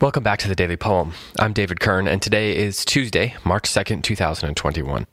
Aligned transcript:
Welcome 0.00 0.22
back 0.22 0.38
to 0.38 0.48
the 0.48 0.54
Daily 0.54 0.78
Poem. 0.78 1.12
I'm 1.38 1.52
David 1.52 1.78
Kern, 1.78 2.08
and 2.08 2.22
today 2.22 2.56
is 2.56 2.86
Tuesday, 2.86 3.34
March 3.44 3.64
2nd, 3.64 4.02
2021. 4.02 5.06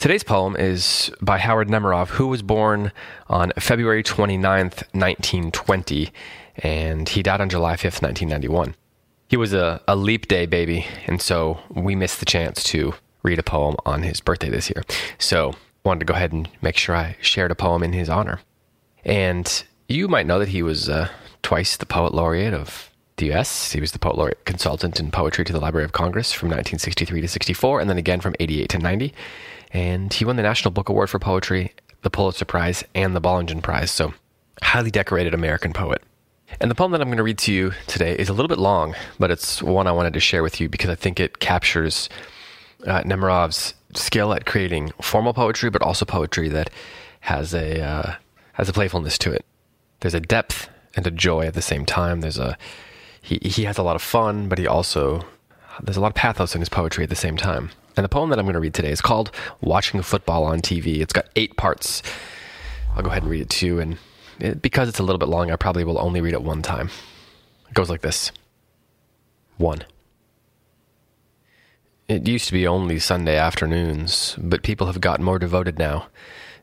Today's 0.00 0.24
poem 0.24 0.56
is 0.56 1.12
by 1.22 1.38
Howard 1.38 1.68
Nemerov, 1.68 2.08
who 2.08 2.26
was 2.26 2.42
born 2.42 2.90
on 3.28 3.52
February 3.56 4.02
29th, 4.02 4.82
1920, 4.92 6.10
and 6.56 7.08
he 7.08 7.22
died 7.22 7.40
on 7.40 7.48
July 7.48 7.74
5th, 7.74 8.02
1991. 8.02 8.74
He 9.28 9.36
was 9.36 9.52
a, 9.52 9.80
a 9.86 9.94
leap 9.94 10.26
day 10.26 10.44
baby, 10.44 10.86
and 11.06 11.22
so 11.22 11.60
we 11.70 11.94
missed 11.94 12.18
the 12.18 12.26
chance 12.26 12.64
to 12.64 12.94
read 13.22 13.38
a 13.38 13.44
poem 13.44 13.76
on 13.86 14.02
his 14.02 14.20
birthday 14.20 14.50
this 14.50 14.68
year. 14.70 14.82
So 15.18 15.54
wanted 15.84 16.00
to 16.00 16.06
go 16.06 16.14
ahead 16.14 16.32
and 16.32 16.48
make 16.60 16.76
sure 16.76 16.96
I 16.96 17.16
shared 17.20 17.52
a 17.52 17.54
poem 17.54 17.84
in 17.84 17.92
his 17.92 18.08
honor. 18.08 18.40
And 19.04 19.62
you 19.88 20.08
might 20.08 20.26
know 20.26 20.40
that 20.40 20.48
he 20.48 20.64
was 20.64 20.88
uh, 20.88 21.10
twice 21.42 21.76
the 21.76 21.86
poet 21.86 22.12
laureate 22.12 22.54
of 22.54 22.89
the 23.20 23.32
US. 23.32 23.72
He 23.72 23.80
was 23.80 23.92
the 23.92 23.98
poet 23.98 24.16
laureate 24.16 24.44
consultant 24.44 24.98
in 24.98 25.10
poetry 25.10 25.44
to 25.44 25.52
the 25.52 25.60
Library 25.60 25.84
of 25.84 25.92
Congress 25.92 26.32
from 26.32 26.48
1963 26.48 27.20
to 27.20 27.28
64, 27.28 27.80
and 27.80 27.88
then 27.88 27.98
again 27.98 28.20
from 28.20 28.34
88 28.40 28.68
to 28.70 28.78
90. 28.78 29.14
And 29.72 30.12
he 30.12 30.24
won 30.24 30.36
the 30.36 30.42
National 30.42 30.72
Book 30.72 30.88
Award 30.88 31.10
for 31.10 31.20
Poetry, 31.20 31.72
the 32.02 32.10
Pulitzer 32.10 32.44
Prize, 32.44 32.82
and 32.94 33.14
the 33.14 33.20
Bollingen 33.20 33.62
Prize. 33.62 33.92
So, 33.92 34.14
highly 34.62 34.90
decorated 34.90 35.32
American 35.32 35.72
poet. 35.72 36.02
And 36.60 36.70
the 36.70 36.74
poem 36.74 36.90
that 36.92 37.00
I'm 37.00 37.08
going 37.08 37.18
to 37.18 37.22
read 37.22 37.38
to 37.38 37.52
you 37.52 37.72
today 37.86 38.16
is 38.16 38.28
a 38.28 38.32
little 38.32 38.48
bit 38.48 38.58
long, 38.58 38.96
but 39.20 39.30
it's 39.30 39.62
one 39.62 39.86
I 39.86 39.92
wanted 39.92 40.14
to 40.14 40.20
share 40.20 40.42
with 40.42 40.60
you 40.60 40.68
because 40.68 40.90
I 40.90 40.96
think 40.96 41.20
it 41.20 41.38
captures 41.38 42.08
uh, 42.86 43.02
Nemerov's 43.02 43.74
skill 43.94 44.32
at 44.32 44.46
creating 44.46 44.90
formal 45.00 45.32
poetry, 45.32 45.70
but 45.70 45.82
also 45.82 46.04
poetry 46.04 46.48
that 46.48 46.70
has 47.20 47.54
a 47.54 47.80
uh, 47.80 48.14
has 48.54 48.68
a 48.68 48.72
playfulness 48.72 49.18
to 49.18 49.32
it. 49.32 49.44
There's 50.00 50.14
a 50.14 50.20
depth 50.20 50.68
and 50.96 51.06
a 51.06 51.10
joy 51.10 51.46
at 51.46 51.54
the 51.54 51.62
same 51.62 51.86
time. 51.86 52.20
There's 52.20 52.38
a 52.38 52.58
he 53.20 53.38
he 53.42 53.64
has 53.64 53.78
a 53.78 53.82
lot 53.82 53.96
of 53.96 54.02
fun, 54.02 54.48
but 54.48 54.58
he 54.58 54.66
also 54.66 55.24
there's 55.82 55.96
a 55.96 56.00
lot 56.00 56.08
of 56.08 56.14
pathos 56.14 56.54
in 56.54 56.60
his 56.60 56.68
poetry 56.68 57.04
at 57.04 57.10
the 57.10 57.16
same 57.16 57.36
time. 57.36 57.70
And 57.96 58.04
the 58.04 58.08
poem 58.08 58.30
that 58.30 58.38
I'm 58.38 58.44
going 58.44 58.54
to 58.54 58.60
read 58.60 58.74
today 58.74 58.90
is 58.90 59.00
called 59.00 59.30
"Watching 59.60 60.02
Football 60.02 60.44
on 60.44 60.60
TV." 60.60 61.00
It's 61.00 61.12
got 61.12 61.28
eight 61.36 61.56
parts. 61.56 62.02
I'll 62.94 63.02
go 63.02 63.10
ahead 63.10 63.22
and 63.22 63.30
read 63.30 63.42
it 63.42 63.50
to 63.50 63.66
you, 63.66 63.78
and 63.78 63.98
it, 64.38 64.62
because 64.62 64.88
it's 64.88 64.98
a 64.98 65.02
little 65.02 65.18
bit 65.18 65.28
long, 65.28 65.50
I 65.50 65.56
probably 65.56 65.84
will 65.84 65.98
only 65.98 66.20
read 66.20 66.34
it 66.34 66.42
one 66.42 66.62
time. 66.62 66.90
It 67.68 67.74
goes 67.74 67.90
like 67.90 68.02
this: 68.02 68.32
one. 69.58 69.84
It 72.08 72.26
used 72.26 72.46
to 72.46 72.52
be 72.52 72.66
only 72.66 72.98
Sunday 72.98 73.36
afternoons, 73.36 74.36
but 74.38 74.64
people 74.64 74.88
have 74.88 75.00
gotten 75.00 75.24
more 75.24 75.38
devoted 75.38 75.78
now 75.78 76.08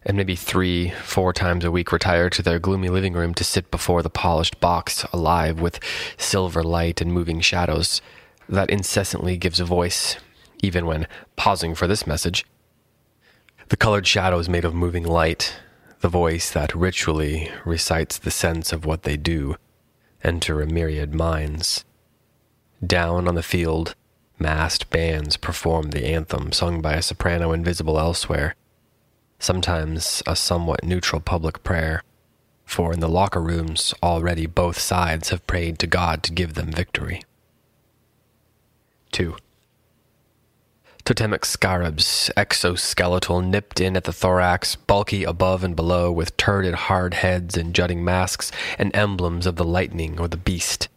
and 0.03 0.15
maybe 0.15 0.35
three, 0.35 0.91
four 1.03 1.33
times 1.33 1.65
a 1.65 1.71
week 1.71 1.91
retire 1.91 2.29
to 2.29 2.41
their 2.41 2.59
gloomy 2.59 2.89
living 2.89 3.13
room 3.13 3.33
to 3.33 3.43
sit 3.43 3.69
before 3.71 4.01
the 4.01 4.09
polished 4.09 4.59
box 4.59 5.03
alive 5.11 5.59
with 5.59 5.79
silver 6.17 6.63
light 6.63 7.01
and 7.01 7.11
moving 7.11 7.41
shadows 7.41 8.01
that 8.49 8.69
incessantly 8.69 9.37
gives 9.37 9.59
a 9.59 9.65
voice, 9.65 10.17
even 10.63 10.85
when 10.85 11.07
pausing 11.35 11.75
for 11.75 11.87
this 11.87 12.07
message. 12.07 12.45
The 13.69 13.77
colored 13.77 14.07
shadows 14.07 14.47
made 14.47 14.63
of 14.63 14.73
moving 14.73 15.03
light, 15.03 15.59
the 15.99 16.07
voice 16.07 16.51
that 16.51 16.73
ritually 16.73 17.51
recites 17.65 18.17
the 18.17 18.31
sense 18.31 18.71
of 18.71 18.85
what 18.85 19.03
they 19.03 19.17
do, 19.17 19.57
enter 20.23 20.61
a 20.61 20.67
myriad 20.67 21.13
minds. 21.13 21.83
Down 22.85 23.27
on 23.27 23.35
the 23.35 23.43
field, 23.43 23.95
massed 24.39 24.89
bands 24.89 25.35
perform 25.35 25.89
the 25.89 26.05
anthem 26.05 26.51
sung 26.51 26.81
by 26.81 26.93
a 26.93 27.01
soprano 27.01 27.51
invisible 27.51 27.99
elsewhere 27.99 28.55
sometimes 29.39 30.23
a 30.25 30.35
somewhat 30.35 30.83
neutral 30.83 31.21
public 31.21 31.63
prayer, 31.63 32.03
for 32.65 32.93
in 32.93 32.99
the 32.99 33.09
locker 33.09 33.41
rooms 33.41 33.93
already 34.03 34.45
both 34.45 34.77
sides 34.77 35.29
have 35.29 35.47
prayed 35.47 35.79
to 35.79 35.87
God 35.87 36.23
to 36.23 36.33
give 36.33 36.53
them 36.53 36.71
victory. 36.71 37.23
2. 39.11 39.35
Totemic 41.05 41.45
scarabs, 41.45 42.29
exoskeletal, 42.35 43.41
nipped 43.41 43.79
in 43.79 43.95
at 43.95 44.03
the 44.03 44.11
thorax, 44.11 44.75
bulky 44.75 45.23
above 45.23 45.63
and 45.63 45.73
below, 45.73 46.11
with 46.11 46.35
turreted 46.35 46.75
hard 46.75 47.13
heads 47.13 47.55
and 47.55 47.73
jutting 47.73 48.03
masks, 48.03 48.51
and 48.77 48.93
emblems 48.93 49.45
of 49.45 49.55
the 49.55 49.63
lightning 49.63 50.19
or 50.19 50.27
the 50.27 50.35
beast. 50.35 50.89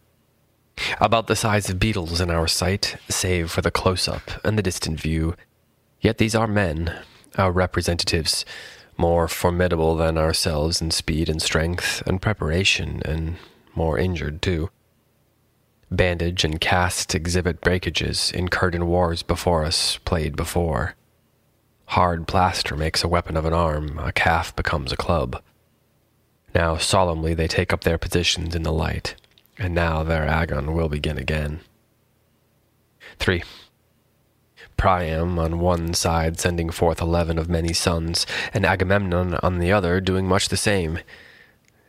About 0.99 1.27
the 1.27 1.35
size 1.35 1.69
of 1.69 1.79
beetles 1.79 2.19
in 2.19 2.29
our 2.29 2.47
sight, 2.47 2.97
save 3.07 3.51
for 3.51 3.61
the 3.61 3.71
close 3.71 4.09
up 4.09 4.31
and 4.43 4.57
the 4.57 4.63
distant 4.63 4.99
view. 4.99 5.35
Yet 6.01 6.17
these 6.17 6.35
are 6.35 6.47
men, 6.47 6.99
our 7.37 7.51
representatives, 7.51 8.45
more 8.97 9.27
formidable 9.27 9.95
than 9.95 10.17
ourselves 10.17 10.81
in 10.81 10.91
speed 10.91 11.29
and 11.29 11.41
strength 11.41 12.03
and 12.05 12.21
preparation, 12.21 13.01
and 13.05 13.37
more 13.75 13.97
injured 13.97 14.41
too. 14.41 14.69
Bandage 15.89 16.45
and 16.45 16.61
cast 16.61 17.13
exhibit 17.15 17.59
breakages 17.59 18.31
incurred 18.31 18.75
in 18.75 18.87
wars 18.87 19.23
before 19.23 19.65
us, 19.65 19.97
played 20.05 20.35
before. 20.35 20.95
Hard 21.87 22.27
plaster 22.27 22.77
makes 22.77 23.03
a 23.03 23.09
weapon 23.09 23.35
of 23.35 23.45
an 23.45 23.53
arm, 23.53 23.99
a 23.99 24.13
calf 24.13 24.55
becomes 24.55 24.93
a 24.93 24.97
club. 24.97 25.41
Now 26.55 26.77
solemnly 26.77 27.33
they 27.33 27.47
take 27.47 27.73
up 27.73 27.83
their 27.83 27.97
positions 27.97 28.55
in 28.55 28.63
the 28.63 28.71
light, 28.71 29.15
and 29.57 29.75
now 29.75 30.03
their 30.03 30.25
agon 30.25 30.73
will 30.73 30.87
begin 30.87 31.17
again. 31.17 31.59
3. 33.19 33.43
Priam 34.77 35.37
on 35.37 35.59
one 35.59 35.93
side 35.93 36.39
sending 36.39 36.69
forth 36.69 37.01
eleven 37.01 37.37
of 37.37 37.49
many 37.49 37.73
sons, 37.73 38.25
and 38.53 38.65
Agamemnon 38.65 39.35
on 39.35 39.59
the 39.59 39.71
other 39.71 40.01
doing 40.01 40.27
much 40.27 40.49
the 40.49 40.57
same. 40.57 40.99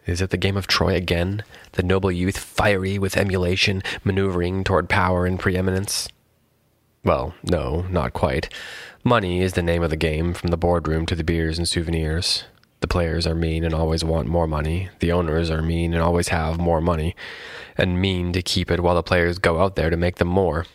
Is 0.04 0.20
it 0.20 0.31
the 0.31 0.37
game 0.37 0.56
of 0.56 0.66
Troy 0.66 0.94
again? 0.94 1.44
The 1.72 1.82
noble 1.82 2.10
youth 2.10 2.37
fiery 2.37 2.98
with 2.98 3.16
emulation, 3.16 3.82
maneuvering 4.03 4.65
toward 4.65 4.88
power 4.88 5.26
and 5.26 5.38
preeminence? 5.38 6.09
Well, 7.04 7.34
no, 7.42 7.82
not 7.91 8.12
quite. 8.12 8.53
Money 9.04 9.42
is 9.42 9.53
the 9.53 9.62
name 9.62 9.82
of 9.82 9.91
the 9.91 9.97
game, 9.97 10.34
from 10.34 10.50
the 10.50 10.56
boardroom 10.56 11.06
to 11.06 11.15
the 11.15 11.25
beers 11.25 11.59
and 11.59 11.69
souvenirs. 11.69 12.44
The 12.81 12.88
players 12.88 13.28
are 13.28 13.34
mean 13.34 13.62
and 13.62 13.75
always 13.75 14.04
want 14.04 14.26
more 14.26 14.48
money. 14.48 14.88
The 14.98 15.12
owners 15.12 15.50
are 15.50 15.62
mean 15.62 15.94
and 15.94 16.03
always 16.03 16.28
have 16.28 16.59
more 16.59 16.81
money, 16.81 17.15
and 17.76 18.00
mean 18.00 18.32
to 18.32 18.42
keep 18.42 18.72
it 18.72 18.81
while 18.81 18.97
the 18.97 19.03
players 19.04 19.38
go 19.38 19.60
out 19.60 19.76
there 19.76 19.91
to 19.91 19.97
make 19.97 20.16
them 20.16 20.28
more. 20.28 20.66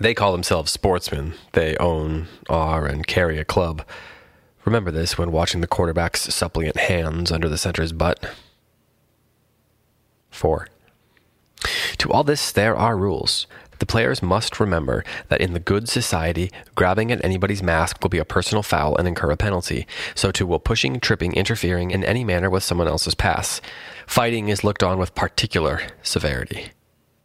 They 0.00 0.14
call 0.14 0.32
themselves 0.32 0.72
sportsmen. 0.72 1.34
They 1.52 1.76
own, 1.76 2.28
are, 2.48 2.86
and 2.86 3.06
carry 3.06 3.38
a 3.38 3.44
club. 3.44 3.84
Remember 4.64 4.90
this 4.90 5.18
when 5.18 5.32
watching 5.32 5.60
the 5.60 5.66
quarterback's 5.66 6.32
suppliant 6.34 6.76
hands 6.76 7.30
under 7.30 7.48
the 7.48 7.58
center's 7.58 7.92
butt. 7.92 8.24
4. 10.30 10.68
To 11.98 12.10
all 12.10 12.24
this, 12.24 12.52
there 12.52 12.76
are 12.76 12.96
rules. 12.96 13.46
The 13.78 13.86
players 13.86 14.22
must 14.22 14.60
remember 14.60 15.04
that 15.28 15.40
in 15.40 15.52
the 15.52 15.60
good 15.60 15.88
society, 15.88 16.50
grabbing 16.76 17.10
at 17.10 17.24
anybody's 17.24 17.62
mask 17.62 18.00
will 18.00 18.10
be 18.10 18.18
a 18.18 18.24
personal 18.24 18.62
foul 18.62 18.96
and 18.96 19.08
incur 19.08 19.30
a 19.32 19.36
penalty. 19.36 19.86
So 20.14 20.30
too 20.30 20.46
will 20.46 20.60
pushing, 20.60 21.00
tripping, 21.00 21.32
interfering 21.32 21.90
in 21.90 22.04
any 22.04 22.22
manner 22.22 22.48
with 22.48 22.62
someone 22.62 22.86
else's 22.86 23.16
pass. 23.16 23.60
Fighting 24.06 24.48
is 24.48 24.64
looked 24.64 24.84
on 24.84 24.98
with 24.98 25.16
particular 25.16 25.80
severity 26.02 26.70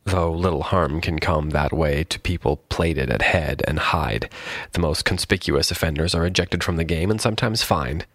though 0.07 0.31
little 0.31 0.63
harm 0.63 1.01
can 1.01 1.19
come 1.19 1.49
that 1.49 1.73
way 1.73 2.03
to 2.05 2.19
people 2.19 2.57
plated 2.69 3.09
at 3.09 3.21
head 3.21 3.61
and 3.67 3.77
hide. 3.77 4.29
The 4.71 4.79
most 4.79 5.03
conspicuous 5.05 5.69
offenders 5.69 6.15
are 6.15 6.25
ejected 6.25 6.63
from 6.63 6.77
the 6.77 6.83
game 6.83 7.11
and 7.11 7.19
sometimes 7.19 7.61
fined. 7.61 8.05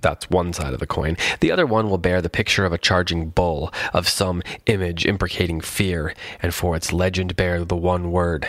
That's 0.00 0.30
one 0.30 0.52
side 0.52 0.72
of 0.72 0.80
the 0.80 0.86
coin. 0.86 1.16
The 1.40 1.52
other 1.52 1.66
one 1.66 1.88
will 1.88 1.98
bear 1.98 2.22
the 2.22 2.30
picture 2.30 2.64
of 2.64 2.72
a 2.72 2.78
charging 2.78 3.30
bull, 3.30 3.72
of 3.92 4.08
some 4.08 4.42
image 4.66 5.06
imprecating 5.06 5.60
fear, 5.60 6.14
and 6.42 6.54
for 6.54 6.76
its 6.76 6.92
legend 6.92 7.36
bear 7.36 7.64
the 7.64 7.76
one 7.76 8.10
word 8.10 8.48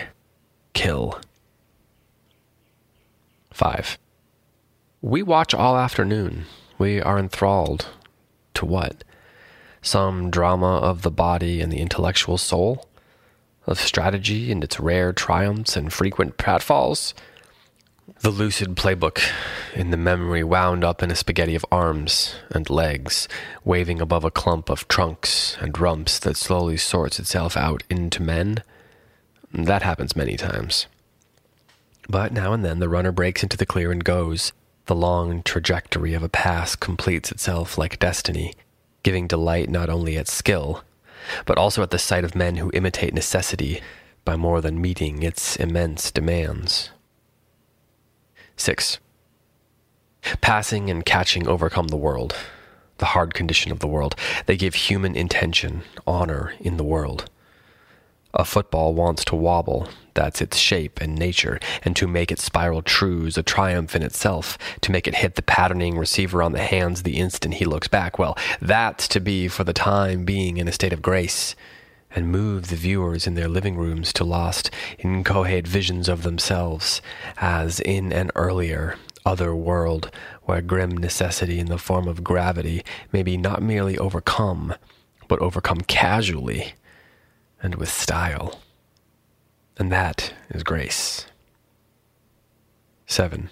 kill. 0.72 1.20
5. 3.50 3.98
We 5.02 5.22
watch 5.22 5.52
all 5.52 5.76
afternoon. 5.76 6.44
We 6.78 7.00
are 7.00 7.18
enthralled. 7.18 7.88
To 8.54 8.66
what? 8.66 9.04
Some 9.82 10.30
drama 10.30 10.76
of 10.78 11.02
the 11.02 11.10
body 11.10 11.60
and 11.60 11.70
the 11.70 11.80
intellectual 11.80 12.38
soul, 12.38 12.88
of 13.66 13.78
strategy 13.78 14.50
and 14.50 14.64
its 14.64 14.80
rare 14.80 15.12
triumphs 15.12 15.76
and 15.76 15.92
frequent 15.92 16.36
pratfalls, 16.36 17.14
the 18.20 18.30
lucid 18.30 18.76
playbook 18.76 19.20
in 19.74 19.90
the 19.90 19.96
memory 19.96 20.42
wound 20.42 20.84
up 20.84 21.02
in 21.02 21.10
a 21.10 21.16
spaghetti 21.16 21.54
of 21.54 21.64
arms 21.70 22.34
and 22.50 22.68
legs, 22.68 23.28
waving 23.64 24.00
above 24.00 24.24
a 24.24 24.30
clump 24.30 24.68
of 24.68 24.86
trunks 24.88 25.56
and 25.60 25.78
rumps 25.78 26.18
that 26.20 26.36
slowly 26.36 26.76
sorts 26.76 27.18
itself 27.18 27.56
out 27.56 27.82
into 27.88 28.22
men. 28.22 28.62
That 29.52 29.82
happens 29.82 30.16
many 30.16 30.36
times. 30.36 30.86
But 32.08 32.32
now 32.32 32.52
and 32.52 32.64
then 32.64 32.80
the 32.80 32.88
runner 32.88 33.12
breaks 33.12 33.42
into 33.42 33.56
the 33.56 33.66
clear 33.66 33.92
and 33.92 34.04
goes. 34.04 34.52
The 34.86 34.96
long 34.96 35.42
trajectory 35.42 36.14
of 36.14 36.22
a 36.22 36.28
pass 36.28 36.74
completes 36.74 37.30
itself 37.30 37.78
like 37.78 38.00
destiny, 38.00 38.54
giving 39.02 39.26
delight 39.26 39.68
not 39.68 39.88
only 39.88 40.16
at 40.16 40.28
skill, 40.28 40.84
but 41.46 41.58
also 41.58 41.82
at 41.82 41.90
the 41.90 41.98
sight 41.98 42.24
of 42.24 42.34
men 42.34 42.56
who 42.56 42.70
imitate 42.74 43.14
necessity 43.14 43.80
by 44.24 44.36
more 44.36 44.60
than 44.60 44.80
meeting 44.80 45.22
its 45.22 45.56
immense 45.56 46.10
demands. 46.10 46.90
6. 48.56 48.98
Passing 50.40 50.88
and 50.88 51.04
catching 51.04 51.48
overcome 51.48 51.88
the 51.88 51.96
world, 51.96 52.36
the 52.98 53.06
hard 53.06 53.34
condition 53.34 53.72
of 53.72 53.80
the 53.80 53.88
world. 53.88 54.14
They 54.46 54.56
give 54.56 54.74
human 54.74 55.16
intention, 55.16 55.82
honor 56.06 56.54
in 56.60 56.76
the 56.76 56.84
world. 56.84 57.28
A 58.34 58.46
football 58.46 58.94
wants 58.94 59.26
to 59.26 59.36
wobble, 59.36 59.88
that's 60.14 60.40
its 60.40 60.56
shape 60.56 61.02
and 61.02 61.14
nature, 61.14 61.60
and 61.82 61.94
to 61.96 62.06
make 62.06 62.32
its 62.32 62.42
spiral 62.42 62.80
trues 62.80 63.36
a 63.36 63.42
triumph 63.42 63.94
in 63.94 64.02
itself, 64.02 64.56
to 64.80 64.90
make 64.90 65.06
it 65.06 65.16
hit 65.16 65.34
the 65.34 65.42
patterning 65.42 65.98
receiver 65.98 66.42
on 66.42 66.52
the 66.52 66.62
hands 66.62 67.02
the 67.02 67.18
instant 67.18 67.54
he 67.54 67.66
looks 67.66 67.88
back, 67.88 68.18
well, 68.18 68.36
that's 68.58 69.06
to 69.08 69.20
be 69.20 69.48
for 69.48 69.64
the 69.64 69.74
time 69.74 70.24
being 70.24 70.56
in 70.56 70.66
a 70.66 70.72
state 70.72 70.94
of 70.94 71.02
grace, 71.02 71.54
and 72.14 72.32
move 72.32 72.68
the 72.68 72.76
viewers 72.76 73.26
in 73.26 73.34
their 73.34 73.48
living 73.48 73.76
rooms 73.76 74.14
to 74.14 74.24
lost, 74.24 74.70
inchoate 74.98 75.66
visions 75.66 76.08
of 76.08 76.22
themselves, 76.22 77.02
as 77.36 77.80
in 77.80 78.14
an 78.14 78.30
earlier, 78.34 78.96
other 79.26 79.54
world, 79.54 80.10
where 80.44 80.62
grim 80.62 80.96
necessity 80.96 81.58
in 81.58 81.66
the 81.66 81.78
form 81.78 82.08
of 82.08 82.24
gravity 82.24 82.82
may 83.12 83.22
be 83.22 83.36
not 83.36 83.62
merely 83.62 83.98
overcome, 83.98 84.74
but 85.28 85.38
overcome 85.40 85.82
casually 85.82 86.72
and 87.62 87.76
with 87.76 87.88
style. 87.88 88.60
And 89.78 89.90
that 89.90 90.34
is 90.50 90.62
grace. 90.62 91.26
7. 93.06 93.48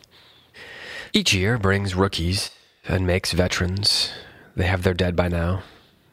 Each 1.13 1.33
year 1.33 1.59
brings 1.59 1.95
rookies 1.95 2.51
and 2.87 3.07
makes 3.07 3.33
veterans. 3.33 4.13
They 4.57 4.67
have 4.67 4.83
their 4.83 4.95
dead 4.95 5.17
by 5.17 5.29
now. 5.29 5.63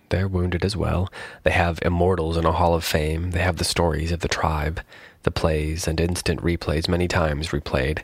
They're 0.09 0.27
wounded 0.27 0.63
as 0.63 0.77
well. 0.77 1.09
They 1.43 1.51
have 1.51 1.79
immortals 1.81 2.37
in 2.37 2.45
a 2.45 2.51
hall 2.53 2.75
of 2.75 2.83
fame. 2.83 3.31
They 3.31 3.41
have 3.41 3.57
the 3.57 3.63
stories 3.63 4.11
of 4.11 4.21
the 4.21 4.27
tribe, 4.27 4.81
the 5.23 5.31
plays 5.31 5.87
and 5.87 5.99
instant 5.99 6.41
replays 6.41 6.87
many 6.87 7.07
times 7.07 7.49
replayed. 7.49 7.99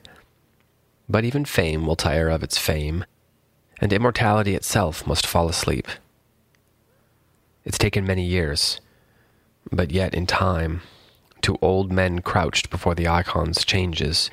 But 1.08 1.24
even 1.24 1.46
fame 1.46 1.86
will 1.86 1.96
tire 1.96 2.30
of 2.30 2.44
its 2.44 2.58
fame, 2.58 3.06
and 3.80 3.94
immortality 3.94 4.56
itself 4.56 5.08
must 5.08 5.26
fall 5.26 5.48
asleep. 5.48 5.88
It's 7.66 7.78
taken 7.78 8.06
many 8.06 8.26
years, 8.26 8.82
but 9.72 9.92
yet 9.92 10.14
in 10.14 10.26
time, 10.28 10.82
to 11.42 11.58
old 11.62 11.92
men 11.92 12.22
crouched 12.22 12.70
before 12.70 12.96
the 12.96 13.08
icons 13.08 13.66
changes. 13.66 14.32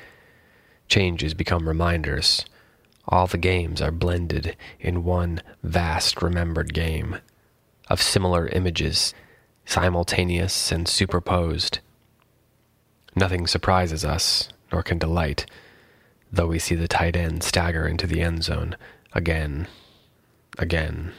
Changes 0.87 1.33
become 1.33 1.67
reminders. 1.67 2.45
All 3.07 3.27
the 3.27 3.37
games 3.37 3.81
are 3.81 3.91
blended 3.91 4.55
in 4.79 5.03
one 5.03 5.41
vast 5.63 6.21
remembered 6.21 6.73
game 6.73 7.17
of 7.89 8.01
similar 8.01 8.47
images, 8.47 9.13
simultaneous 9.65 10.71
and 10.71 10.87
superposed. 10.87 11.79
Nothing 13.15 13.47
surprises 13.47 14.05
us, 14.05 14.49
nor 14.71 14.83
can 14.83 14.97
delight, 14.97 15.45
though 16.31 16.47
we 16.47 16.59
see 16.59 16.75
the 16.75 16.87
tight 16.87 17.17
end 17.17 17.43
stagger 17.43 17.85
into 17.85 18.07
the 18.07 18.21
end 18.21 18.43
zone 18.43 18.77
again, 19.13 19.67
again. 20.57 21.11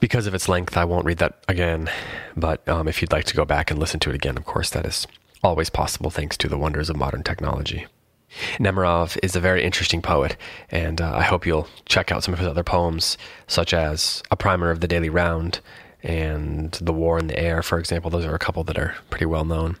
Because 0.00 0.26
of 0.26 0.34
its 0.34 0.48
length, 0.48 0.76
I 0.76 0.84
won't 0.84 1.06
read 1.06 1.18
that 1.18 1.42
again, 1.48 1.90
but 2.36 2.66
um, 2.68 2.86
if 2.86 3.02
you'd 3.02 3.12
like 3.12 3.24
to 3.24 3.36
go 3.36 3.44
back 3.44 3.70
and 3.70 3.80
listen 3.80 3.98
to 4.00 4.10
it 4.10 4.14
again, 4.14 4.36
of 4.36 4.44
course, 4.44 4.70
that 4.70 4.86
is 4.86 5.06
always 5.42 5.70
possible 5.70 6.10
thanks 6.10 6.36
to 6.36 6.48
the 6.48 6.58
wonders 6.58 6.88
of 6.88 6.96
modern 6.96 7.22
technology. 7.24 7.86
Nemerov 8.58 9.18
is 9.22 9.34
a 9.34 9.40
very 9.40 9.64
interesting 9.64 10.02
poet, 10.02 10.36
and 10.70 11.00
uh, 11.00 11.16
I 11.16 11.22
hope 11.22 11.46
you'll 11.46 11.68
check 11.86 12.12
out 12.12 12.22
some 12.22 12.34
of 12.34 12.38
his 12.38 12.48
other 12.48 12.62
poems, 12.62 13.18
such 13.46 13.72
as 13.72 14.22
A 14.30 14.36
Primer 14.36 14.70
of 14.70 14.80
the 14.80 14.88
Daily 14.88 15.08
Round 15.08 15.60
and 16.02 16.72
The 16.72 16.92
War 16.92 17.18
in 17.18 17.26
the 17.26 17.38
Air, 17.38 17.62
for 17.62 17.78
example. 17.78 18.10
Those 18.10 18.24
are 18.24 18.34
a 18.34 18.38
couple 18.38 18.62
that 18.64 18.78
are 18.78 18.94
pretty 19.10 19.26
well 19.26 19.44
known. 19.44 19.78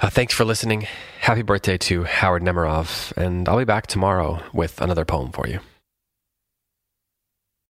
Uh, 0.00 0.10
thanks 0.10 0.34
for 0.34 0.44
listening. 0.44 0.86
Happy 1.20 1.42
birthday 1.42 1.78
to 1.78 2.04
Howard 2.04 2.42
Nemerov, 2.42 3.16
and 3.16 3.48
I'll 3.48 3.58
be 3.58 3.64
back 3.64 3.86
tomorrow 3.86 4.42
with 4.52 4.80
another 4.80 5.04
poem 5.04 5.32
for 5.32 5.46
you. 5.48 5.60